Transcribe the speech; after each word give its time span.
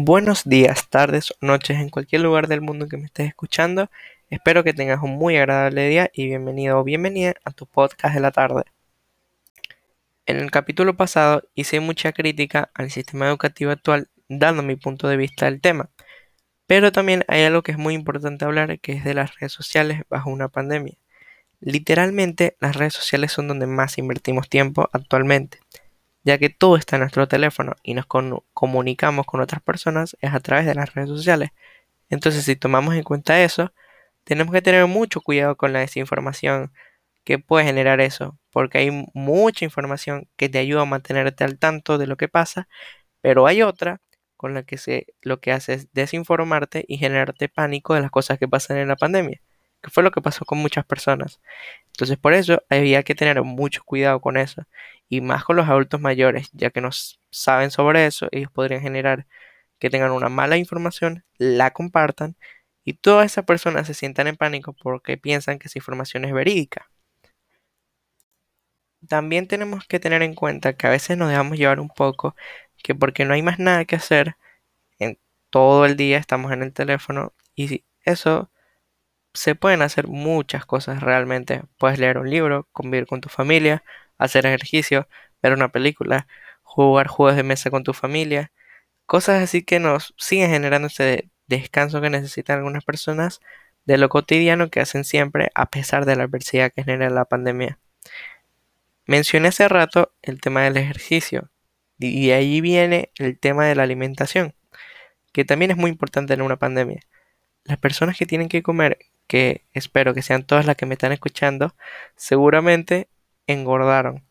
Buenos 0.00 0.44
días, 0.44 0.88
tardes 0.90 1.32
o 1.32 1.34
noches 1.44 1.76
en 1.78 1.88
cualquier 1.88 2.20
lugar 2.20 2.46
del 2.46 2.60
mundo 2.60 2.86
que 2.86 2.96
me 2.96 3.06
estés 3.06 3.26
escuchando. 3.26 3.90
Espero 4.30 4.62
que 4.62 4.72
tengas 4.72 5.02
un 5.02 5.18
muy 5.18 5.36
agradable 5.36 5.88
día 5.88 6.08
y 6.14 6.26
bienvenido 6.26 6.78
o 6.78 6.84
bienvenida 6.84 7.34
a 7.44 7.50
tu 7.50 7.66
podcast 7.66 8.14
de 8.14 8.20
la 8.20 8.30
tarde. 8.30 8.62
En 10.24 10.36
el 10.36 10.52
capítulo 10.52 10.96
pasado 10.96 11.42
hice 11.56 11.80
mucha 11.80 12.12
crítica 12.12 12.70
al 12.74 12.92
sistema 12.92 13.26
educativo 13.26 13.72
actual 13.72 14.08
dando 14.28 14.62
mi 14.62 14.76
punto 14.76 15.08
de 15.08 15.16
vista 15.16 15.46
del 15.46 15.60
tema, 15.60 15.90
pero 16.68 16.92
también 16.92 17.24
hay 17.26 17.42
algo 17.42 17.64
que 17.64 17.72
es 17.72 17.78
muy 17.78 17.94
importante 17.94 18.44
hablar 18.44 18.78
que 18.78 18.92
es 18.92 19.02
de 19.02 19.14
las 19.14 19.34
redes 19.40 19.52
sociales 19.52 20.02
bajo 20.08 20.30
una 20.30 20.46
pandemia. 20.46 20.94
Literalmente 21.58 22.56
las 22.60 22.76
redes 22.76 22.94
sociales 22.94 23.32
son 23.32 23.48
donde 23.48 23.66
más 23.66 23.98
invertimos 23.98 24.48
tiempo 24.48 24.88
actualmente 24.92 25.58
ya 26.24 26.38
que 26.38 26.50
todo 26.50 26.76
está 26.76 26.96
en 26.96 27.00
nuestro 27.00 27.28
teléfono 27.28 27.76
y 27.82 27.94
nos 27.94 28.06
comunicamos 28.06 29.26
con 29.26 29.40
otras 29.40 29.62
personas 29.62 30.16
es 30.20 30.34
a 30.34 30.40
través 30.40 30.66
de 30.66 30.74
las 30.74 30.94
redes 30.94 31.08
sociales. 31.08 31.50
Entonces, 32.10 32.44
si 32.44 32.56
tomamos 32.56 32.94
en 32.94 33.02
cuenta 33.02 33.42
eso, 33.42 33.72
tenemos 34.24 34.52
que 34.52 34.62
tener 34.62 34.86
mucho 34.86 35.20
cuidado 35.20 35.56
con 35.56 35.72
la 35.72 35.80
desinformación 35.80 36.72
que 37.24 37.38
puede 37.38 37.66
generar 37.66 38.00
eso, 38.00 38.38
porque 38.50 38.78
hay 38.78 39.06
mucha 39.14 39.64
información 39.64 40.28
que 40.36 40.48
te 40.48 40.58
ayuda 40.58 40.82
a 40.82 40.86
mantenerte 40.86 41.44
al 41.44 41.58
tanto 41.58 41.98
de 41.98 42.06
lo 42.06 42.16
que 42.16 42.28
pasa, 42.28 42.68
pero 43.20 43.46
hay 43.46 43.62
otra 43.62 44.00
con 44.36 44.54
la 44.54 44.62
que 44.64 44.78
se, 44.78 45.06
lo 45.22 45.40
que 45.40 45.52
hace 45.52 45.74
es 45.74 45.92
desinformarte 45.92 46.84
y 46.88 46.98
generarte 46.98 47.48
pánico 47.48 47.94
de 47.94 48.02
las 48.02 48.10
cosas 48.10 48.38
que 48.38 48.48
pasan 48.48 48.78
en 48.78 48.88
la 48.88 48.96
pandemia, 48.96 49.40
que 49.82 49.90
fue 49.90 50.02
lo 50.02 50.10
que 50.10 50.20
pasó 50.22 50.44
con 50.44 50.58
muchas 50.58 50.84
personas. 50.84 51.40
Entonces 51.88 52.18
por 52.18 52.34
eso 52.34 52.62
había 52.70 53.02
que 53.02 53.14
tener 53.14 53.42
mucho 53.42 53.82
cuidado 53.84 54.20
con 54.20 54.36
eso 54.36 54.64
y 55.08 55.20
más 55.20 55.44
con 55.44 55.56
los 55.56 55.68
adultos 55.68 56.00
mayores, 56.00 56.50
ya 56.52 56.70
que 56.70 56.80
no 56.80 56.90
saben 57.30 57.70
sobre 57.70 58.06
eso, 58.06 58.28
ellos 58.32 58.50
podrían 58.52 58.82
generar 58.82 59.26
que 59.78 59.90
tengan 59.90 60.12
una 60.12 60.28
mala 60.28 60.56
información, 60.56 61.24
la 61.38 61.72
compartan 61.72 62.36
y 62.84 62.94
todas 62.94 63.26
esas 63.26 63.44
personas 63.44 63.86
se 63.86 63.94
sientan 63.94 64.28
en 64.28 64.36
pánico 64.36 64.74
porque 64.74 65.16
piensan 65.18 65.58
que 65.58 65.68
esa 65.68 65.78
información 65.78 66.24
es 66.24 66.32
verídica. 66.32 66.90
También 69.08 69.46
tenemos 69.46 69.86
que 69.86 70.00
tener 70.00 70.22
en 70.22 70.34
cuenta 70.34 70.74
que 70.76 70.86
a 70.86 70.90
veces 70.90 71.16
nos 71.16 71.28
dejamos 71.28 71.56
llevar 71.58 71.80
un 71.80 71.88
poco, 71.88 72.34
que 72.82 72.94
porque 72.94 73.24
no 73.24 73.34
hay 73.34 73.42
más 73.42 73.58
nada 73.58 73.84
que 73.84 73.96
hacer, 73.96 74.36
en 74.98 75.18
todo 75.50 75.86
el 75.86 75.96
día 75.96 76.18
estamos 76.18 76.52
en 76.52 76.62
el 76.62 76.72
teléfono 76.72 77.34
y 77.54 77.84
eso 78.04 78.50
se 79.38 79.54
pueden 79.54 79.82
hacer 79.82 80.08
muchas 80.08 80.66
cosas 80.66 81.00
realmente. 81.00 81.62
Puedes 81.78 82.00
leer 82.00 82.18
un 82.18 82.28
libro, 82.28 82.68
convivir 82.72 83.06
con 83.06 83.20
tu 83.20 83.28
familia, 83.28 83.84
hacer 84.18 84.46
ejercicio, 84.46 85.08
ver 85.40 85.52
una 85.52 85.70
película, 85.70 86.26
jugar 86.64 87.06
juegos 87.06 87.36
de 87.36 87.44
mesa 87.44 87.70
con 87.70 87.84
tu 87.84 87.92
familia, 87.92 88.50
cosas 89.06 89.40
así 89.40 89.62
que 89.62 89.78
nos 89.78 90.12
siguen 90.18 90.50
generando 90.50 90.88
ese 90.88 91.30
descanso 91.46 92.00
que 92.00 92.10
necesitan 92.10 92.58
algunas 92.58 92.84
personas 92.84 93.40
de 93.84 93.96
lo 93.96 94.08
cotidiano 94.08 94.70
que 94.70 94.80
hacen 94.80 95.04
siempre 95.04 95.50
a 95.54 95.66
pesar 95.70 96.04
de 96.04 96.16
la 96.16 96.24
adversidad 96.24 96.72
que 96.72 96.82
genera 96.82 97.08
la 97.08 97.24
pandemia. 97.24 97.78
Mencioné 99.06 99.48
hace 99.48 99.68
rato 99.68 100.12
el 100.20 100.40
tema 100.40 100.62
del 100.62 100.76
ejercicio 100.76 101.48
y 102.00 102.32
ahí 102.32 102.60
viene 102.60 103.12
el 103.18 103.38
tema 103.38 103.66
de 103.66 103.76
la 103.76 103.84
alimentación, 103.84 104.54
que 105.32 105.44
también 105.44 105.70
es 105.70 105.76
muy 105.76 105.90
importante 105.90 106.34
en 106.34 106.42
una 106.42 106.56
pandemia. 106.56 107.00
Las 107.64 107.78
personas 107.78 108.18
que 108.18 108.26
tienen 108.26 108.48
que 108.48 108.62
comer 108.64 108.98
que 109.28 109.66
espero 109.72 110.14
que 110.14 110.22
sean 110.22 110.42
todas 110.42 110.66
las 110.66 110.74
que 110.74 110.86
me 110.86 110.94
están 110.94 111.12
escuchando, 111.12 111.76
seguramente 112.16 113.08
engordaron. 113.46 114.24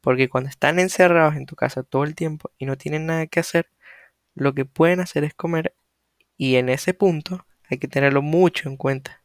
Porque 0.00 0.28
cuando 0.30 0.48
están 0.48 0.78
encerrados 0.78 1.36
en 1.36 1.44
tu 1.44 1.56
casa 1.56 1.82
todo 1.82 2.04
el 2.04 2.14
tiempo 2.14 2.50
y 2.56 2.64
no 2.64 2.78
tienen 2.78 3.06
nada 3.06 3.26
que 3.26 3.40
hacer, 3.40 3.68
lo 4.34 4.54
que 4.54 4.64
pueden 4.64 5.00
hacer 5.00 5.24
es 5.24 5.34
comer 5.34 5.74
y 6.38 6.56
en 6.56 6.70
ese 6.70 6.94
punto 6.94 7.46
hay 7.68 7.78
que 7.78 7.88
tenerlo 7.88 8.22
mucho 8.22 8.68
en 8.68 8.76
cuenta. 8.76 9.22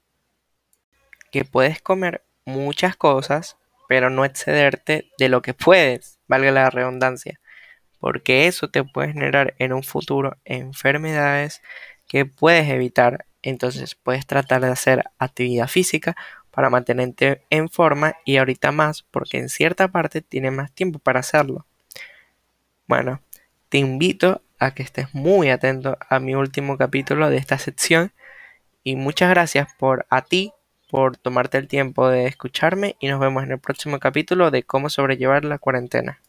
Que 1.31 1.45
puedes 1.45 1.81
comer 1.81 2.23
muchas 2.45 2.95
cosas, 2.95 3.57
pero 3.87 4.09
no 4.09 4.25
excederte 4.25 5.09
de 5.17 5.29
lo 5.29 5.41
que 5.41 5.53
puedes, 5.53 6.19
valga 6.27 6.51
la 6.51 6.69
redundancia. 6.69 7.39
Porque 7.99 8.47
eso 8.47 8.69
te 8.69 8.83
puede 8.83 9.13
generar 9.13 9.55
en 9.59 9.73
un 9.73 9.83
futuro 9.83 10.37
enfermedades 10.45 11.61
que 12.07 12.25
puedes 12.25 12.69
evitar 12.69 13.25
entonces 13.49 13.95
puedes 13.95 14.25
tratar 14.25 14.61
de 14.61 14.67
hacer 14.67 15.05
actividad 15.19 15.67
física 15.67 16.15
para 16.51 16.69
mantenerte 16.69 17.43
en 17.49 17.69
forma 17.69 18.15
y 18.25 18.37
ahorita 18.37 18.71
más 18.71 19.03
porque 19.03 19.37
en 19.37 19.49
cierta 19.49 19.89
parte 19.89 20.21
tienes 20.21 20.51
más 20.51 20.71
tiempo 20.71 20.99
para 20.99 21.19
hacerlo. 21.19 21.65
Bueno, 22.87 23.21
te 23.69 23.77
invito 23.77 24.41
a 24.59 24.73
que 24.73 24.83
estés 24.83 25.13
muy 25.13 25.49
atento 25.49 25.97
a 26.09 26.19
mi 26.19 26.35
último 26.35 26.77
capítulo 26.77 27.29
de 27.29 27.37
esta 27.37 27.57
sección 27.57 28.11
y 28.83 28.95
muchas 28.95 29.29
gracias 29.29 29.67
por 29.77 30.07
a 30.09 30.23
ti 30.23 30.51
por 30.89 31.17
tomarte 31.17 31.57
el 31.57 31.67
tiempo 31.67 32.07
de 32.09 32.25
escucharme 32.25 32.95
y 32.99 33.07
nos 33.07 33.19
vemos 33.19 33.43
en 33.43 33.51
el 33.51 33.59
próximo 33.59 33.99
capítulo 33.99 34.51
de 34.51 34.63
cómo 34.63 34.89
sobrellevar 34.89 35.45
la 35.45 35.59
cuarentena. 35.59 36.21